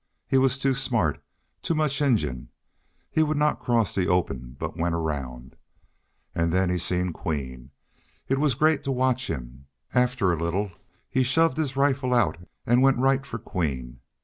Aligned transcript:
He 0.25 0.39
was 0.39 0.57
too 0.57 0.73
smart. 0.73 1.23
Too 1.61 1.75
much 1.75 2.01
Injun! 2.01 2.49
He 3.11 3.21
would 3.21 3.37
not 3.37 3.59
cross 3.59 3.93
the 3.93 4.07
open, 4.07 4.55
but 4.57 4.75
went 4.75 4.95
around. 4.95 5.55
An' 6.33 6.49
then 6.49 6.71
he 6.71 6.79
seen 6.79 7.13
Queen. 7.13 7.69
It 8.27 8.39
was 8.39 8.55
great 8.55 8.83
to 8.85 8.91
watch 8.91 9.29
him. 9.29 9.67
After 9.93 10.33
a 10.33 10.41
little 10.41 10.71
he 11.07 11.21
shoved 11.21 11.55
his 11.57 11.75
rifle 11.75 12.15
out 12.15 12.39
an' 12.65 12.81
went 12.81 12.97
right 12.97 13.23
fer 13.23 13.37
Queen. 13.37 13.99